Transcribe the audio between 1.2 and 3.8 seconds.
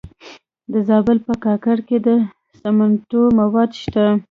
په کاکړ کې د سمنټو مواد